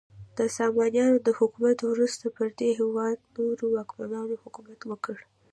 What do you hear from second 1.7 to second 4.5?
وروسته پر دې هیواد نورو واکمنانو